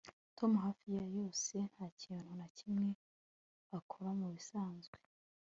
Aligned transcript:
Tom 0.37 0.51
hafi 0.65 0.87
ya 0.97 1.05
yose 1.17 1.55
ntakintu 1.71 2.31
na 2.39 2.47
kimwe 2.57 2.89
akora 3.77 4.09
mubisanzwe 4.19 4.97